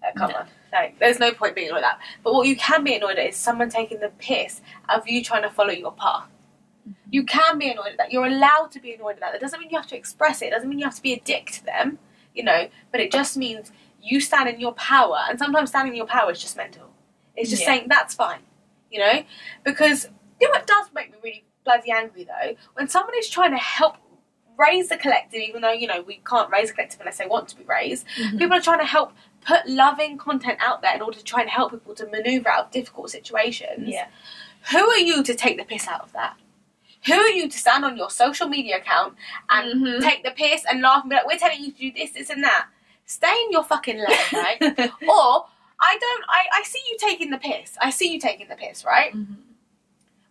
[0.02, 0.38] Uh, come No.
[0.38, 2.00] on, like there's no point being annoyed at that.
[2.24, 5.42] But what you can be annoyed at is someone taking the piss of you trying
[5.42, 6.28] to follow your path.
[7.10, 8.12] You can be annoyed at that.
[8.12, 9.32] You're allowed to be annoyed at that.
[9.32, 10.46] That doesn't mean you have to express it.
[10.46, 11.98] It doesn't mean you have to be a dick to them,
[12.34, 12.68] you know.
[12.92, 13.72] But it just means
[14.02, 15.18] you stand in your power.
[15.28, 16.90] And sometimes standing in your power is just mental.
[17.36, 17.66] It's just Yeah.
[17.68, 18.40] saying that's fine,
[18.90, 19.24] you know.
[19.64, 20.08] Because
[20.40, 23.56] you know what does make me really bloody angry though when someone is trying to
[23.58, 23.96] help
[24.58, 27.46] raise the collective, even though you know we can't raise a collective unless they want
[27.48, 28.06] to be raised.
[28.18, 28.38] Mhm.
[28.38, 29.12] People are trying to help
[29.44, 32.64] put loving content out there in order to try and help people to maneuver out
[32.66, 33.88] of difficult situations.
[33.88, 34.06] Yeah.
[34.72, 36.36] Who are you to take the piss out of that?
[37.06, 39.14] Who are you to stand on your social media account
[39.50, 40.00] and Mhm.
[40.02, 42.30] take the piss and laugh and be like, "We're telling you to do this, this,
[42.30, 42.66] and that"?
[43.04, 44.58] Stay in your fucking lane, right?
[45.08, 45.46] or
[45.78, 46.24] I don't.
[46.28, 47.76] I, I see you taking the piss.
[47.80, 49.12] I see you taking the piss, right?
[49.14, 49.36] Mhm.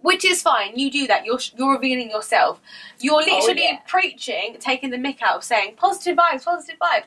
[0.06, 0.78] Which is fine.
[0.78, 1.26] You do that.
[1.26, 2.62] You're you're revealing yourself.
[3.00, 3.80] You're oh, literally yeah.
[3.88, 7.06] preaching, taking the mick out of saying positive vibes, positive vibes.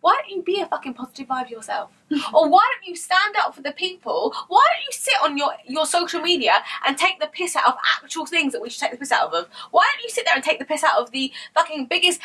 [0.00, 1.90] Why don't you be a fucking positive vibe yourself?
[2.34, 4.34] or why don't you stand up for the people?
[4.48, 7.74] Why don't you sit on your, your social media and take the piss out of
[8.02, 9.46] actual things that we should take the piss out of?
[9.70, 12.20] Why don't you sit there and take the piss out of the fucking biggest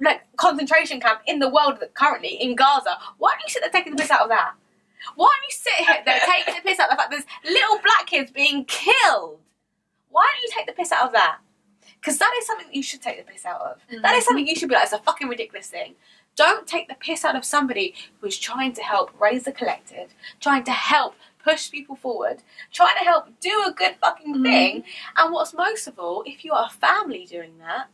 [0.00, 2.96] like concentration camp in the world that currently in Gaza?
[3.18, 4.52] Why don't you sit there taking the piss out of that?
[5.16, 7.78] Why don't you sit here there taking the piss out of the fact there's little
[7.78, 9.38] black kids being killed?
[10.10, 11.38] Why don't you take the piss out of that?
[12.00, 13.78] Because that is something that you should take the piss out of.
[14.02, 15.94] That is something you should be like, it's a fucking ridiculous thing.
[16.34, 20.14] Don't take the piss out of somebody who is trying to help raise the collective,
[20.40, 22.38] trying to help push people forward,
[22.72, 24.42] trying to help do a good fucking Mhm.
[24.42, 24.84] thing.
[25.16, 27.88] And what's most of all, if you are a family doing that,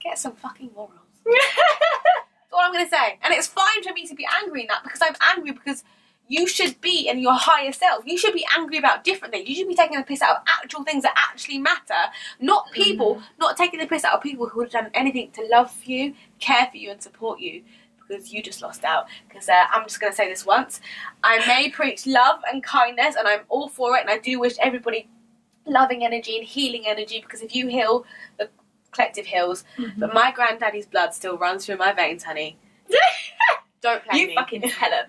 [0.00, 0.90] get some fucking morals.
[2.54, 3.18] All I'm going to say.
[3.22, 5.82] And it's fine for me to be angry in that because I'm angry because
[6.28, 8.04] you should be in your higher self.
[8.06, 9.48] You should be angry about different things.
[9.48, 13.20] You should be taking the piss out of actual things that actually matter, not people,
[13.38, 16.14] not taking the piss out of people who would have done anything to love you,
[16.38, 17.62] care for you, and support you.
[18.06, 19.06] Because you just lost out.
[19.28, 20.80] Because uh, I'm just going to say this once.
[21.22, 24.54] I may preach love and kindness, and I'm all for it, and I do wish
[24.62, 25.08] everybody
[25.66, 27.20] loving energy and healing energy.
[27.20, 28.04] Because if you heal,
[28.38, 28.50] the
[28.94, 29.64] collective heals.
[29.76, 29.98] Mhm.
[29.98, 32.56] But my granddaddy's blood still runs through my veins, honey.
[33.80, 34.34] Don't play you me.
[34.34, 35.06] fucking tell him.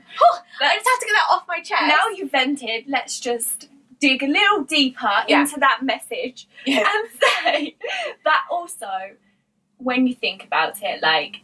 [0.62, 1.84] I just have to get that off my chest.
[1.88, 3.69] Now you've vented, let's just
[4.00, 5.41] dig a little deeper Yeah.
[5.41, 6.84] into that message Yeah.
[6.86, 7.08] and
[7.43, 7.76] say
[8.26, 9.15] that also,
[9.78, 11.38] when you think about it, like,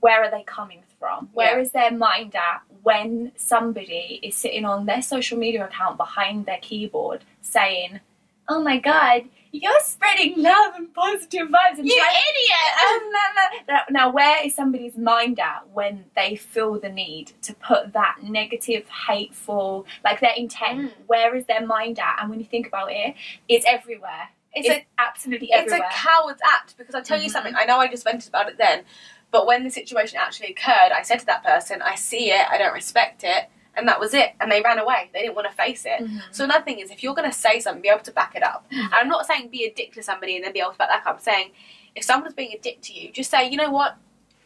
[0.00, 1.28] where are they coming from?
[1.34, 1.90] Where is Yeah.
[1.90, 7.24] their mind at when somebody is sitting on their social media account behind their keyboard
[7.42, 8.00] saying
[8.48, 12.50] oh my god, you're spreading love and positive vibes and You idiot!
[12.84, 13.58] Um, no, no.
[13.68, 18.16] Now, now, where is somebody's mind at when they feel the need to put that
[18.22, 20.80] negative, hateful, like their intent?
[20.90, 20.92] Mm.
[21.06, 22.18] Where is their mind at?
[22.20, 23.14] And when you think about it,
[23.48, 24.28] it's everywhere.
[24.52, 25.86] It's It's, a absolutely everywhere.
[25.86, 27.32] it's a coward's act because I tell you Mhm.
[27.32, 27.54] something.
[27.56, 28.84] I know I just vented about it then,
[29.30, 32.46] but when the situation actually occurred, I said to that person, "I see it.
[32.50, 34.32] I don't respect it," and that was it.
[34.40, 35.10] And they ran away.
[35.12, 36.00] They didn't want to face it.
[36.02, 36.20] Mhm.
[36.30, 38.42] So another thing is, if you're going to say something, be able to back it
[38.42, 38.64] up.
[38.70, 38.84] Mhm.
[38.84, 40.88] And I'm not saying be a dick to somebody and then be able to back
[40.88, 41.16] that up.
[41.16, 41.50] I'm saying
[41.94, 43.96] if someone's being a dick to you, just say, you know what.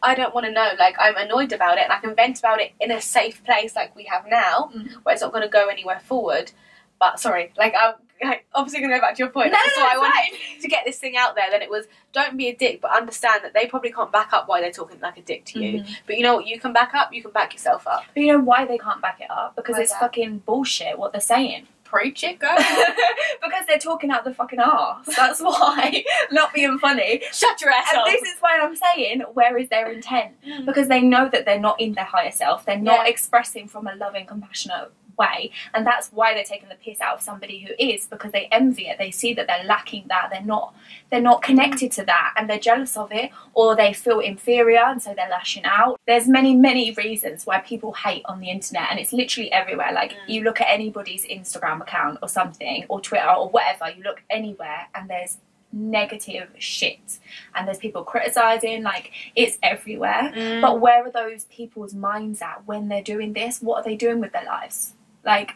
[0.01, 0.71] I don't want to know.
[0.79, 3.75] Like I'm annoyed about it, and I can vent about it in a safe place,
[3.75, 4.93] like we have now, Mhm.
[5.03, 6.51] where it's not going to go anywhere forward.
[6.99, 7.93] But sorry, like I'm
[8.53, 9.51] obviously going to go back to your point.
[9.53, 10.61] No, so no, I wanted fine.
[10.61, 11.45] to get this thing out there.
[11.49, 14.47] Then it was don't be a dick, but understand that they probably can't back up
[14.49, 15.81] why they're talking like a dick to you.
[15.83, 15.97] Mhm.
[16.05, 16.45] But you know what?
[16.47, 17.13] You can back up.
[17.13, 18.03] You can back yourself up.
[18.13, 19.55] But you know why they can't back it up?
[19.55, 20.01] Because Why it's that?
[20.01, 21.67] fucking bullshit what they're saying.
[21.85, 22.53] Preach it, go.
[23.43, 25.07] because they're talking out the fucking arse.
[25.15, 26.03] That's why.
[26.31, 27.21] Not being funny.
[27.31, 28.05] Shut your ass And up.
[28.07, 30.33] this is why I'm saying, where is their intent?
[30.45, 30.65] Mm.
[30.65, 32.63] Because they know that they're not in their higher self.
[32.65, 33.09] They're not Yeah.
[33.11, 35.51] expressing from a loving, compassionate way.
[35.75, 38.87] And that's why they're taking the piss out of somebody who is, because they envy
[38.87, 38.97] it.
[38.97, 40.29] They see that they're lacking that.
[40.31, 40.73] They're not
[41.11, 45.01] they're not connected to that and they're jealous of it or they feel inferior and
[45.01, 45.99] so they're lashing out.
[46.07, 49.91] There's many, many reasons why people hate on the internet and it's literally everywhere.
[49.91, 50.15] Like Mm.
[50.27, 54.87] you look at anybody's Instagram account or something or Twitter or whatever, you look anywhere
[54.95, 55.37] and there's
[55.71, 57.19] negative shit
[57.55, 60.61] and there's people criticizing like it's everywhere Mm.
[60.61, 64.19] but where are those people's minds at when they're doing this what are they doing
[64.19, 64.93] with their lives
[65.29, 65.53] like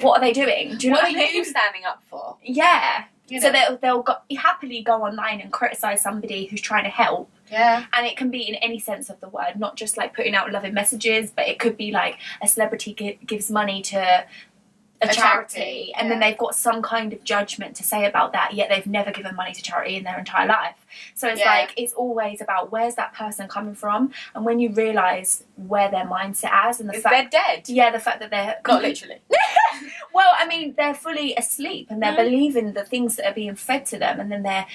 [0.00, 0.76] what are they doing?
[0.76, 1.34] Do you know what what, are I mean?
[1.36, 2.36] you standing up for?
[2.42, 3.04] yeah.
[3.30, 7.30] You so they'll, they'll go, happily go online and criticize somebody who's trying to help.
[7.50, 7.84] Yeah.
[7.94, 10.52] and it can be in any sense of the word not just like putting out
[10.52, 14.26] loving messages but it could be like a celebrity gi- gives money to
[15.00, 18.32] a, A charity, charity, and then they've got some kind of judgment to say about
[18.32, 20.74] that yet they've never given money to charity in their entire life
[21.14, 21.50] so it's Yeah.
[21.54, 26.04] like it's always about where's that person coming from and when you realize where their
[26.04, 27.68] mindset is and the Is fact they're dead?
[27.68, 29.18] yeah the fact that they're Not literally.
[30.12, 32.24] well, I mean, they're fully asleep and they're Mm.
[32.24, 34.66] believing the things that are being fed to them, and then they're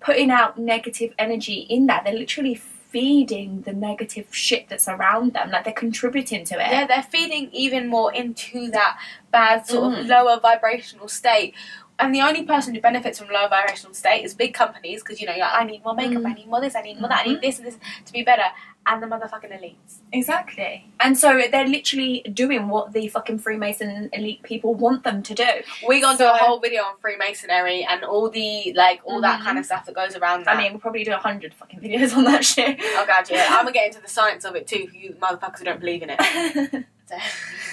[0.00, 2.04] putting out negative energy in that.
[2.04, 2.54] They're literally
[2.88, 6.70] feeding the negative shit that's around them, like they're contributing to it.
[6.70, 8.98] Yeah, they're feeding even more into that
[9.30, 10.08] bad sort of Mm.
[10.08, 11.54] lower vibrational state.
[12.00, 15.26] And the only person who benefits from lower vibrational state is big companies because you
[15.26, 16.30] know, like, I need more makeup, Mm.
[16.30, 18.22] I need more this, I need more that, I need this and this to be
[18.22, 18.44] better.
[18.86, 19.96] And the motherfucking elites.
[20.12, 20.86] Exactly.
[21.00, 25.44] And so they're literally doing what the fucking Freemason elite people want them to do.
[25.86, 29.44] We're gonna do a whole video on Freemasonry and all the like all that Mhm.
[29.44, 30.56] kind of stuff that goes around that.
[30.56, 32.78] I mean, we'll probably do a hundred fucking videos on that shit.
[32.80, 35.58] oh god, yeah, I'm gonna get into the science of it too for you motherfuckers
[35.58, 36.84] who don't believe in it.
[37.08, 37.16] So-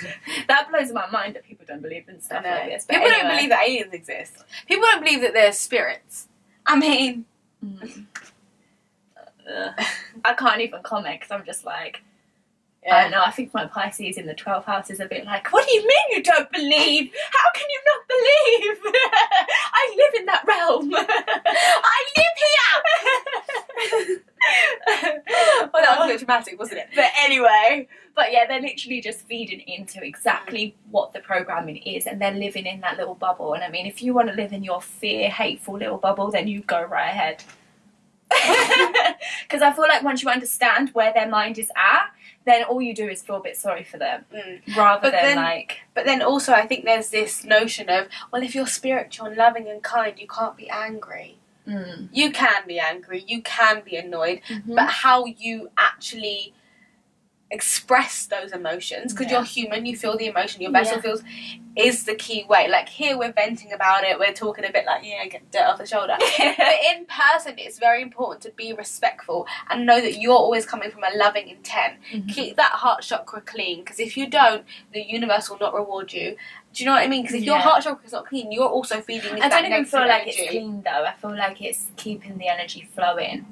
[0.47, 2.85] that blows my mind that people don't believe in stuff like this.
[2.85, 4.33] But People don't believe that aliens exist.
[4.67, 6.27] People don't believe that there's spirits.
[6.65, 7.25] I mean,
[7.63, 8.05] Mm.
[9.47, 9.85] Ugh.
[10.23, 12.01] I can't even comment because I'm just like,
[12.85, 13.01] Uh, yeah.
[13.03, 13.23] don't know.
[13.25, 15.81] I think my Pisces in the 12th house is a bit like, what do you
[15.81, 17.11] mean you don't believe?
[17.31, 18.77] How can you not believe?
[19.73, 20.93] I live in that realm.
[20.95, 24.21] I live here.
[25.73, 26.89] well, that was a bit dramatic, wasn't it?
[26.95, 32.21] But anyway, but yeah, they're literally just feeding into exactly what the programming is, and
[32.21, 33.53] they're living in that little bubble.
[33.53, 36.47] And I mean, if you want to live in your fear, hateful little bubble, then
[36.47, 37.43] you go right ahead.
[38.29, 42.11] Because I feel like once you understand where their mind is at,
[42.45, 44.75] then all you do is feel a bit sorry for them, Mm.
[44.77, 48.43] rather But than then- like, But then also, I think there's this notion of, well,
[48.43, 51.37] if you're spiritual and loving and kind, you can't be angry.
[51.67, 52.07] mm.
[52.11, 54.75] You can be angry, you can be annoyed, Mm-hmm.
[54.75, 56.53] but how you actually
[57.59, 59.37] express those emotions, because Yeah.
[59.37, 61.01] you're human, you feel the emotion, your vessel Yeah.
[61.05, 61.23] feels,
[61.75, 62.67] is the key way.
[62.69, 65.77] Like here, we're venting about it, we're talking a bit like, yeah, get dirt off
[65.77, 66.15] the shoulder.
[66.37, 70.89] but in person, it's very important to be respectful and know that you're always coming
[70.91, 71.93] from a loving intent.
[72.13, 72.33] Mhm.
[72.33, 74.63] Keep that heart chakra clean, because if you don't,
[74.93, 76.37] the universe will not reward you.
[76.73, 77.21] Do you know what I mean?
[77.23, 80.01] Because if your heart chakra is not clean, you're also feeding I don't even feel
[80.01, 81.03] negative like it's clean though.
[81.05, 83.45] I feel like it's keeping the energy flowing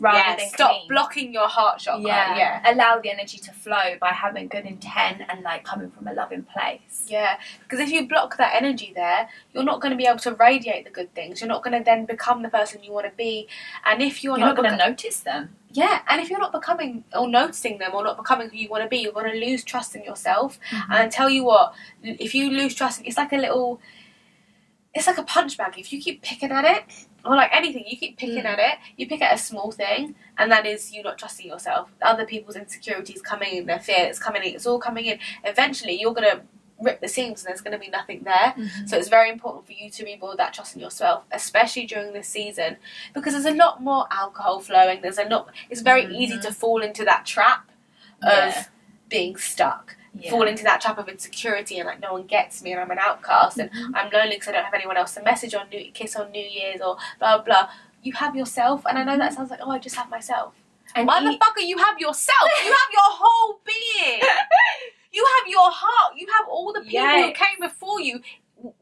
[0.00, 0.88] rather yeah, than stop clean.
[0.88, 2.02] blocking your heart chakra.
[2.02, 2.36] yeah.
[2.36, 2.72] yeah.
[2.72, 6.44] allow the energy to flow by having good intent and like coming from a loving
[6.44, 7.06] place.
[7.06, 10.34] Yeah, because if you block that energy there, you're not going to be able to
[10.34, 11.40] radiate the good things.
[11.40, 13.48] You're not going to then become the person you want to be.
[13.84, 15.56] And if you're, You're, not not, going to notice them.
[15.70, 18.82] yeah, and if you're not becoming or noticing them or not becoming who you want
[18.82, 20.58] to be, you're going to lose trust in yourself.
[20.70, 20.92] Mm-hmm.
[20.92, 23.80] And I tell you what, if you lose trust, it's like a little,
[24.94, 25.78] it's like a punch bag.
[25.78, 28.52] If you keep picking at it, or like anything, you keep picking Mm.
[28.52, 31.90] at it, you pick at a small thing, and that is you not trusting yourself.
[32.02, 35.18] Other people's insecurities coming in, their fear, it's coming in, it's all coming in.
[35.44, 36.42] Eventually, you're gonna
[36.80, 38.52] rip the seams and there's going to be nothing there.
[38.56, 38.88] Mhm.
[38.88, 42.28] So it's very important for you to rebuild that trust in yourself, especially during this
[42.28, 42.78] season,
[43.14, 45.00] because there's a lot more alcohol flowing.
[45.00, 45.50] There's a lot.
[45.70, 46.42] It's very easy Mhm.
[46.42, 47.70] to fall into that trap
[48.22, 48.64] of Yeah.
[49.08, 50.30] being stuck, Yeah.
[50.30, 52.98] fall into that trap of insecurity and like no one gets me and I'm an
[52.98, 53.90] outcast and Mhm.
[53.96, 56.44] I'm lonely because I don't have anyone else to message on New Kiss on New
[56.44, 57.68] Year's or blah blah.
[58.02, 60.54] You have yourself, and I know that sounds like oh I just have myself.
[60.94, 62.48] And Motherfucker, you have yourself.
[62.64, 64.20] You have your whole being.
[65.16, 66.14] You have your heart.
[66.16, 68.20] You have all the people who came before you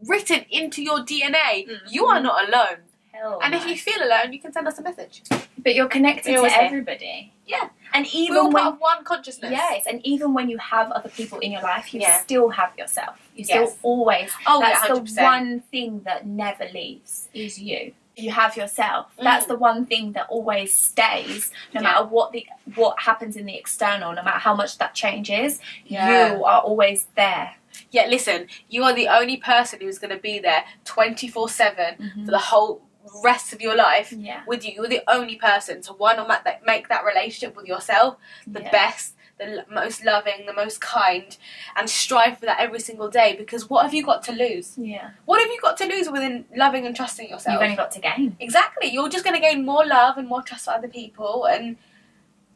[0.07, 1.67] written into your DNA.
[1.69, 1.81] Mhm.
[1.91, 2.79] You are not alone.
[3.13, 5.23] Hell And if you feel alone, you can send us a message.
[5.59, 7.33] but you're connected to everybody.
[7.47, 7.69] Yeah.
[7.95, 9.51] And We're even all when part of one consciousness.
[9.53, 12.21] Yes, and even when you have other people in your life, you Yeah.
[12.21, 13.17] still have yourself.
[13.37, 13.49] You Yes.
[13.49, 14.33] still always.
[14.47, 17.93] Oh that's hundred the one thing that never leaves is you.
[18.17, 19.07] You have yourself.
[19.19, 19.25] Mm.
[19.25, 21.89] That's the one thing that always stays, no Yeah.
[21.93, 25.61] matter what the what happens in the external, no matter how much that changes.
[25.87, 26.35] Yeah.
[26.35, 27.55] You are always there.
[27.91, 32.13] Yeah, listen, you are the only person who's going to be there twenty four seven
[32.25, 32.83] for the whole
[33.23, 34.43] rest of your life Yeah.
[34.47, 34.73] with you.
[34.73, 35.83] You're the only person.
[35.83, 38.71] So why not make that, make that relationship with yourself the Yeah.
[38.71, 41.37] best, the most loving, the most kind,
[41.75, 43.35] and strive for that every single day?
[43.37, 44.75] Because what have you got to lose?
[44.77, 45.11] Yeah.
[45.25, 47.55] What have you got to lose within loving and trusting yourself?
[47.55, 48.37] You've only got to gain.
[48.39, 48.89] Exactly.
[48.89, 51.47] You're just going to gain more love and more trust for other people.
[51.47, 51.77] And,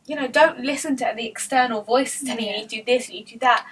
[0.07, 2.57] you know, don't listen to the external voices telling Yeah.
[2.57, 3.67] you, you do this, you do that.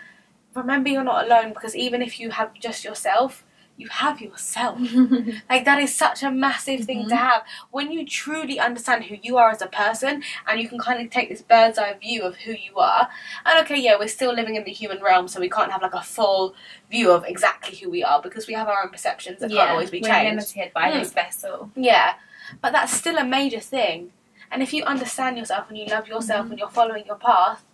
[0.55, 3.44] Remember, you're not alone because even if you have just yourself,
[3.77, 4.79] you have yourself.
[5.51, 7.19] Like, that is such a massive thing to Mhm.
[7.19, 7.43] have.
[7.71, 11.11] When you truly understand who you are as a person and you can kind of
[11.11, 13.09] take this bird's eye view of who you are.
[13.45, 15.95] And, okay, yeah, we're still living in the human realm, so we can't have like
[15.95, 16.55] a full
[16.91, 19.91] view of exactly who we are because we have our own perceptions that can't always
[19.91, 20.55] be we're changed.
[20.57, 21.01] limited by Mm.
[21.01, 21.71] this vessel.
[21.75, 22.15] Yeah,
[22.63, 24.13] but that's still a major thing.
[24.53, 26.51] And if you understand yourself and you love yourself Mhm.
[26.51, 27.65] and you're following your path,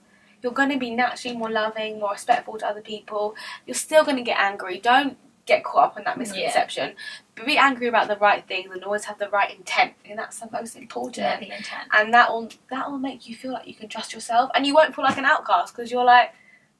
[0.42, 3.36] you're going to be naturally more loving, more respectful to other people.
[3.66, 4.78] You're still going to get angry.
[4.78, 6.94] Don't get caught up in that misconception.
[7.34, 9.94] But be angry about the right things and always have the right intent.
[10.04, 11.16] And that's the most important.
[11.18, 11.88] Yeah, the intent.
[11.92, 14.74] And that will that will make you feel like you can trust yourself, and you
[14.74, 16.32] won't feel like an outcast because you're like,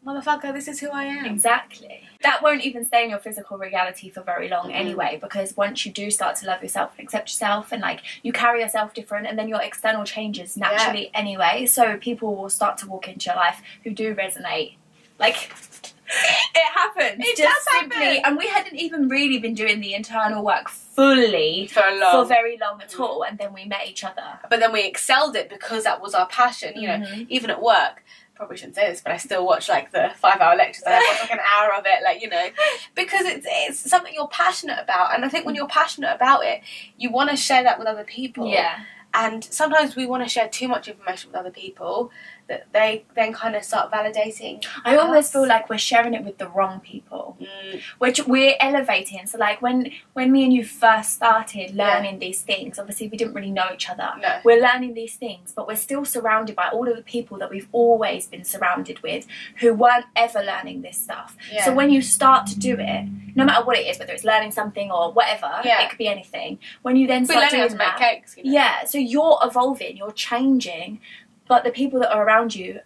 [0.06, 1.24] motherfucker, this is who I am.
[1.26, 2.02] Exactly.
[2.22, 4.74] That won't even stay in your physical reality for very long Mhm.
[4.74, 8.32] anyway, because once you do start to love yourself and accept yourself and like you
[8.32, 11.66] carry yourself different and then your external changes naturally anyway.
[11.66, 14.76] So people will start to walk into your life who do resonate.
[15.18, 15.52] Like
[16.54, 17.24] it happens.
[17.24, 18.22] It just does simply happen.
[18.24, 22.80] and we hadn't even really been doing the internal work fully For for very long
[22.82, 24.38] at all and then we met each other.
[24.48, 26.72] but then we excelled it because that was our passion.
[26.80, 27.26] You know, Mhm.
[27.28, 28.04] even at work.
[28.34, 30.84] Probably shouldn't say this, but I still watch like the five-hour lectures.
[30.86, 32.48] I watch like an hour of it, like you know,
[32.94, 36.62] because it's it's something you're passionate about, and I think when you're passionate about it,
[36.96, 38.46] you want to share that with other people.
[38.48, 38.78] Yeah.
[39.12, 42.10] And sometimes we want to share too much information with other people
[42.50, 44.62] that they then kind of start validating.
[44.84, 45.32] I almost us.
[45.32, 47.36] feel like we're sharing it with the wrong people.
[47.40, 49.26] Mm, which we're elevating.
[49.26, 51.84] So like when when me and you first started Yeah.
[51.84, 54.10] learning these things, obviously we didn't really know each other.
[54.20, 54.40] no.
[54.44, 57.68] We're learning these things, but we're still surrounded by all of the people that we've
[57.72, 59.26] always been surrounded with
[59.60, 61.36] who weren't ever learning this stuff.
[61.52, 61.64] Yeah.
[61.64, 63.04] So when you start to do it,
[63.36, 65.82] no matter what it is, whether it's learning something or whatever, Yeah.
[65.82, 66.58] it could be anything.
[66.82, 68.36] When you then we're start doing that, cakes.
[68.36, 68.52] You know?
[68.58, 71.00] yeah, so you're evolving, you're changing,
[71.50, 72.78] but the people that are around you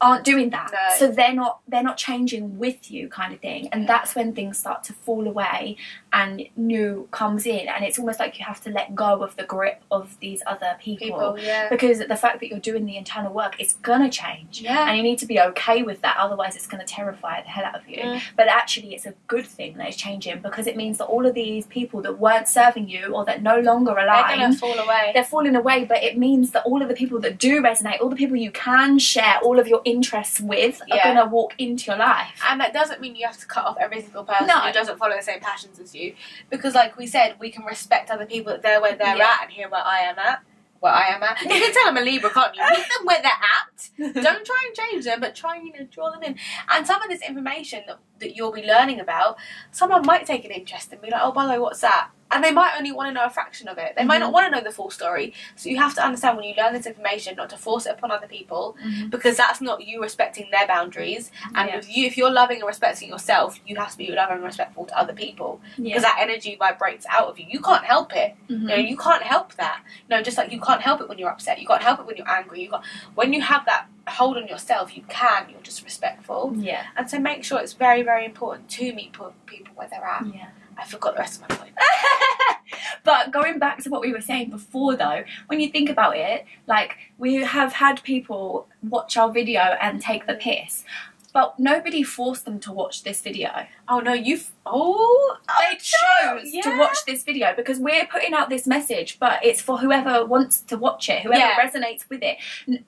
[0.00, 0.70] aren't doing that.
[0.72, 0.96] No.
[0.96, 3.68] So they're not they're not changing with you kind of thing.
[3.72, 3.86] And Yeah.
[3.88, 5.76] that's when things start to fall away
[6.12, 9.44] and new comes in and it's almost like you have to let go of the
[9.44, 11.06] grip of these other people.
[11.06, 11.68] People, yeah.
[11.68, 14.60] Because the fact that you're doing the internal work, it's gonna change.
[14.62, 14.88] Yeah.
[14.88, 17.74] And you need to be okay with that, otherwise it's gonna terrify the hell out
[17.74, 18.02] of you.
[18.02, 18.20] Mm.
[18.36, 21.34] But actually it's a good thing that it's changing because it means that all of
[21.34, 25.10] these people that weren't serving you or that no longer align They're fall away.
[25.12, 28.08] they're falling away, but it means that all of the people that do resonate, all
[28.08, 31.14] the people you can share all of your interests with, are Yeah.
[31.14, 32.40] gonna walk into your life.
[32.48, 34.60] And that doesn't mean you have to cut off every single person No.
[34.60, 36.14] who doesn't follow the same passions as you.
[36.50, 39.34] Because, like we said, we can respect other people that they're where they're Yeah.
[39.34, 40.40] at and here where I am at.
[40.80, 41.40] Where I am at.
[41.42, 42.62] You can tell I'm a Libra, can't you?
[42.62, 44.14] Meet them where they're at.
[44.14, 46.38] Don't try and change them, but try and you know, draw them in.
[46.70, 49.38] And some of this information that, that you'll be learning about,
[49.72, 52.10] someone might take an interest and be like, oh, by the way, what's that?
[52.30, 53.94] And they might only want to know a fraction of it.
[53.96, 54.20] They might Mhm.
[54.26, 55.32] not want to know the full story.
[55.56, 58.10] So you have to understand when you learn this information not to force it upon
[58.10, 58.76] other people
[59.08, 61.30] because that's not you respecting their boundaries.
[61.54, 61.76] And Yeah.
[61.76, 64.84] if you if you're loving and respecting yourself, you have to be loving and respectful
[64.86, 67.46] to other people because that energy vibrates out of you.
[67.48, 68.36] You can't help it.
[68.48, 68.60] Mhm.
[68.62, 69.80] You know, you can't help that.
[70.08, 71.58] You know, just like you can't help it when you're upset.
[71.60, 72.62] You can't help it when you're angry.
[72.62, 72.84] You can't.
[73.14, 75.46] When you have that hold on yourself, you can.
[75.50, 79.12] You're just respectful, yeah, and so make sure it's very very important to meet
[79.46, 80.24] people where they're at.
[80.34, 80.46] yeah.
[80.78, 81.74] I forgot the rest of my point.
[83.04, 86.46] but going back to what we were saying before, though, when you think about it,
[86.66, 90.84] like we have had people watch our video and take the piss.
[91.32, 93.66] But nobody forced them to watch this video.
[93.88, 96.62] Oh no, you've oh They chose yeah.
[96.62, 100.60] to watch this video because we're putting out this message, but it's for whoever wants
[100.62, 101.56] to watch it, whoever Yeah.
[101.56, 102.38] resonates with it.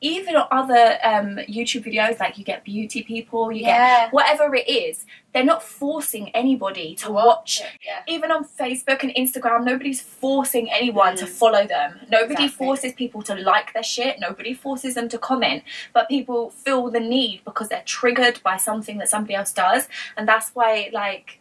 [0.00, 5.06] Even other um, YouTube videos, like you get beauty people, you get whatever it is,
[5.32, 7.60] they're not forcing anybody to watch.
[7.84, 8.00] Yeah.
[8.08, 11.28] Even on Facebook and Instagram, nobody's forcing anyone to Mm.
[11.28, 12.00] follow them.
[12.08, 12.66] Nobody Exactly.
[12.66, 14.18] forces people to like their shit.
[14.18, 15.62] Nobody forces them to comment.
[15.92, 20.26] But people feel the need because they're triggered by something that somebody else does, and
[20.28, 21.39] that's why, like,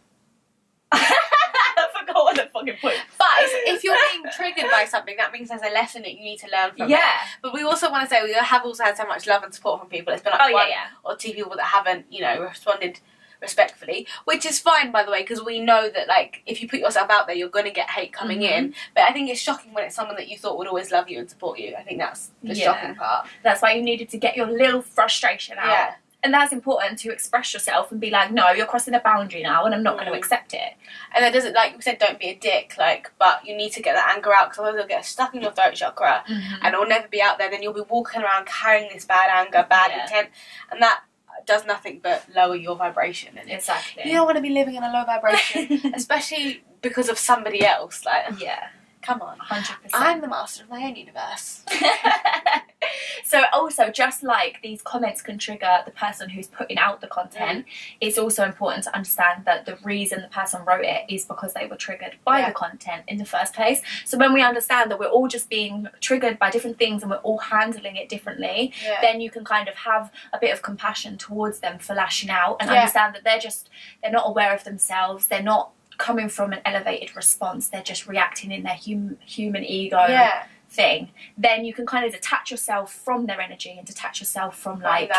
[0.92, 2.96] I forgot what the fucking point.
[3.18, 6.38] But if, you're being triggered by something, that means there's a lesson that you need
[6.40, 6.90] to learn from it.
[6.90, 7.12] Yeah.
[7.42, 9.80] But we also want to say we have also had so much love and support
[9.80, 10.12] from people.
[10.12, 10.86] It's been like Oh yeah, one yeah.
[11.04, 13.00] or two people that haven't, you know, responded
[13.40, 16.78] respectfully, which is fine by the way, because we know that like if you put
[16.80, 18.50] yourself out there, you're going to get hate coming Mhm.
[18.50, 18.74] in.
[18.94, 21.18] But I think it's shocking when it's someone that you thought would always love you
[21.20, 21.74] and support you.
[21.74, 22.64] I think that's the Yeah.
[22.74, 23.28] shocking part.
[23.42, 25.68] That's why you needed to get your little frustration out.
[25.68, 25.94] Yeah.
[26.22, 29.64] And that's important to express yourself and be like, no, you're crossing a boundary now,
[29.64, 30.12] and I'm not going Mm.
[30.12, 30.74] to accept it.
[31.14, 32.74] And that doesn't like you said, don't be a dick.
[32.78, 35.40] Like, but you need to get that anger out because otherwise it'll get stuck in
[35.40, 36.22] your throat chakra.
[36.28, 39.66] and it'll never be out there, then you'll be walking around carrying this bad anger,
[39.68, 40.02] bad Yeah.
[40.02, 40.28] intent,
[40.70, 41.00] and that
[41.46, 43.38] does nothing but lower your vibration.
[43.38, 44.02] And it's, Exactly.
[44.04, 48.04] you don't want to be living in a low vibration, especially because of somebody else.
[48.04, 48.68] Like, yeah,
[49.00, 50.04] come on, hundred percent.
[50.04, 51.62] I'm the master of my own universe.
[53.24, 57.64] so also just like these comments can trigger the person who's putting out the content
[58.00, 61.66] it's also important to understand that the reason the person wrote it is because they
[61.66, 62.48] were triggered by Yeah.
[62.48, 65.86] the content in the first place so when we understand that we're all just being
[66.00, 69.00] triggered by different things and we're all handling it differently Yeah.
[69.02, 72.56] then you can kind of have a bit of compassion towards them for lashing out
[72.60, 72.78] and Yeah.
[72.80, 73.68] understand that they're just
[74.02, 78.50] they're not aware of themselves they're not coming from an elevated response they're just reacting
[78.50, 83.26] in their hum- human ego yeah, thing, then you can kind of detach yourself from
[83.26, 85.10] their energy and detach yourself from like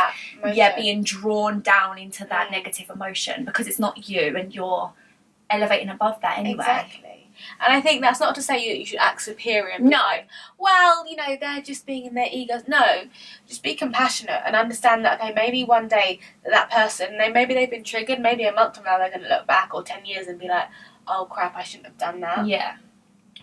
[0.53, 2.51] yeah being drawn down into that Mm.
[2.51, 4.93] negative emotion because it's not you and you're
[5.49, 6.63] elevating above that anyway.
[6.63, 7.17] Exactly.
[7.59, 9.77] And I think that's not to say you, you should act superior.
[9.79, 9.97] No.
[9.97, 10.27] like,
[10.59, 12.63] well, you know, they're just being in their egos.
[12.67, 13.03] No,
[13.47, 17.53] just be compassionate and understand that, okay, maybe one day that, that person, they, maybe
[17.53, 20.05] they've been triggered, maybe a month from now they're going to look back or 10
[20.05, 20.67] years and be like,
[21.07, 22.45] oh crap, I shouldn't have done that.
[22.47, 22.75] Yeah.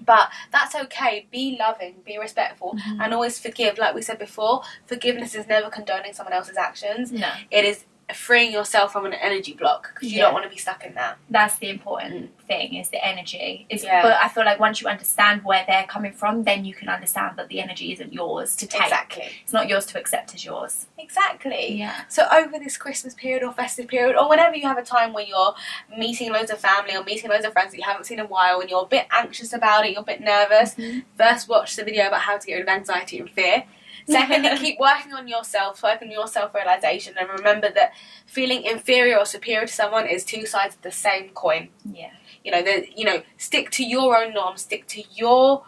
[0.09, 1.27] But that's okay.
[1.31, 3.05] Be loving, be respectful, Mhm.
[3.05, 3.77] and always forgive.
[3.79, 7.13] Like we said before, forgiveness is never condoning someone else's actions.
[7.13, 10.25] No, It is freeing yourself from an energy block because you Yeah.
[10.25, 11.19] don't want to be stuck in that.
[11.29, 13.67] that's the important thing is the energy.
[13.69, 14.01] Is Yeah.
[14.01, 17.37] but I feel like once you understand where they're coming from, then you can understand
[17.37, 18.81] that the energy isn't yours to take.
[18.83, 19.29] Exactly.
[19.43, 20.87] It's not yours to accept as yours.
[20.97, 21.75] Exactly.
[21.75, 21.95] Yeah.
[22.09, 25.25] So over this Christmas period or festive period, or whenever you have a time where
[25.25, 25.55] you're
[25.97, 28.29] meeting loads of family or meeting loads of friends that you haven't seen in a
[28.29, 30.75] while, and you're a bit anxious about it, you're a bit nervous.
[30.77, 31.05] Mhm.
[31.19, 33.65] First, watch the video about how to get rid of anxiety and fear.
[34.09, 37.93] Secondly, keep working on yourself, working on your self-realization, and remember that
[38.27, 41.69] feeling inferior or superior to someone is two sides of the same coin.
[41.93, 42.11] Yeah.
[42.45, 45.65] You know, the, you know, stick to your own norms, stick to your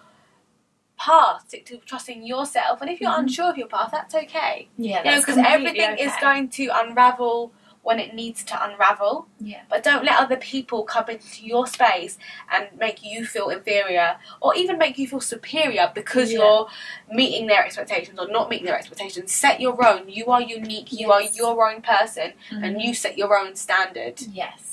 [0.99, 2.81] path, stick to trusting yourself.
[2.81, 3.21] And if you're Mhm.
[3.21, 4.69] unsure of your path, that's okay.
[4.79, 4.99] Yeah.
[5.05, 9.27] You know, because everything is going to unravel when it needs to unravel.
[9.41, 9.63] Yeah.
[9.71, 12.19] But don't let other people come into your space
[12.53, 16.39] and make you feel inferior or even make you feel superior because Yeah.
[16.41, 16.69] you're
[17.11, 19.33] meeting their expectations or not meeting their expectations.
[19.33, 20.09] Set your own.
[20.09, 20.93] You are unique.
[20.93, 22.65] You are your own person Mhm.
[22.65, 24.21] and you set your own standard.
[24.33, 24.70] Yes.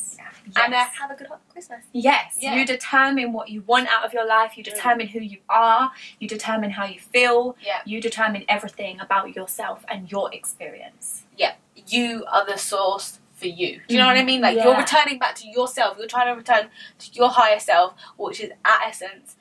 [0.55, 1.83] And uh, have a good Christmas.
[1.93, 2.55] Yes, Yeah.
[2.55, 4.73] you determine what you want out of your life, you Mm.
[4.73, 7.81] determine who you are, you determine how you feel, Yeah.
[7.85, 11.23] you determine everything about yourself and your experience.
[11.35, 11.55] Yeah,
[11.87, 13.81] you are the source for you.
[13.87, 14.41] Do you know what I mean?
[14.41, 14.79] Like you're Mm-hmm.
[14.81, 15.97] Returning back to yourself.
[15.97, 19.35] You're trying to return to your higher self, which is at essence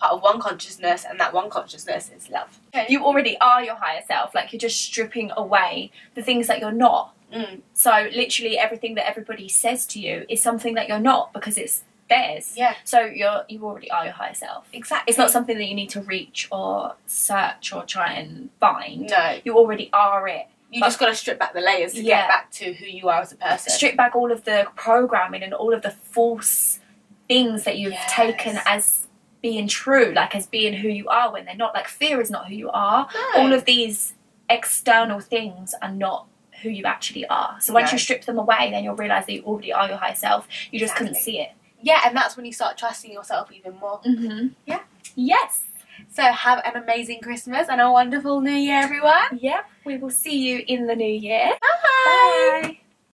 [0.00, 2.60] part of one consciousness, and that one consciousness is love.
[2.88, 6.70] You already are your higher self, like you're just stripping away the things that you're
[6.70, 7.14] not.
[7.32, 7.60] Mm.
[7.74, 11.82] So, literally, everything that everybody says to you is something that you're not because it's
[12.08, 12.54] theirs.
[12.56, 12.74] Yeah.
[12.84, 14.66] So, you're, you already are your higher self.
[14.72, 15.10] Exactly.
[15.10, 19.08] It's not something that you need to reach or search or try and find.
[19.10, 19.38] No.
[19.44, 20.46] You already are it.
[20.70, 22.22] You But- just got to strip back the layers to Yeah.
[22.22, 23.72] get back to who you are as a person.
[23.72, 26.80] strip back all of the programming and all of the false
[27.28, 28.12] things that you've Yes.
[28.12, 29.06] taken as
[29.42, 31.74] being true, like as being who you are when they're not.
[31.74, 33.06] Like fear is not who you are.
[33.34, 33.40] No.
[33.42, 34.14] All of these
[34.50, 36.26] external things are not
[36.62, 37.56] who you actually are.
[37.60, 40.14] So once you strip them away, then you'll realize that you already are your higher
[40.14, 40.46] self.
[40.70, 41.50] You just couldn't see it.
[41.82, 44.00] yeah, and that's when you start trusting yourself even more.
[44.00, 44.48] Mm-hmm.
[44.66, 44.80] Yeah.
[45.14, 45.62] Yes.
[46.10, 49.38] So have an amazing Christmas and a wonderful New Year, everyone.
[49.40, 49.64] Yep.
[49.84, 51.50] We will see you in the new year.
[51.60, 52.60] Bye.
[52.62, 52.78] Bye.